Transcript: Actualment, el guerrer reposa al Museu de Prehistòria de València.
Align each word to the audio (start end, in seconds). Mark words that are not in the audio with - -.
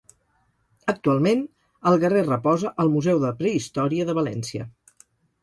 Actualment, 0.93 1.43
el 1.91 1.97
guerrer 2.05 2.23
reposa 2.31 2.73
al 2.85 2.91
Museu 2.95 3.21
de 3.27 3.31
Prehistòria 3.43 4.09
de 4.11 4.19
València. 4.23 4.67